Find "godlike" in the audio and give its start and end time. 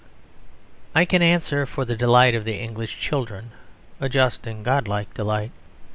4.65-5.13